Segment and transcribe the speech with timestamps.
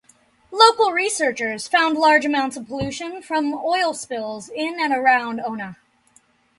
[0.49, 5.77] Local researchers found large amounts of pollution from oil spills in and around Onna.